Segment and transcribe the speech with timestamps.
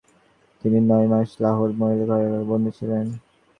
[0.61, 3.05] তিনি নয় মাস লাহোর মহিলা কারাগারে বন্দী ছিলেন।